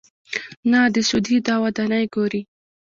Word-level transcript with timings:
نه 0.71 0.79
د 0.93 0.95
سعودي 1.09 1.37
دا 1.47 1.55
ودانۍ 1.63 2.05
ګوري. 2.15 2.41